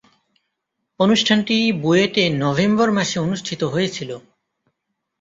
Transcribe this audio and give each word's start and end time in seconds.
অনুষ্ঠানটি 0.99 1.55
বুয়েটে 1.81 2.23
নভেম্বর 2.43 2.87
মাসে 2.91 3.17
অনুষ্ঠিত 3.19 3.61
হয়েছিলো। 3.63 4.15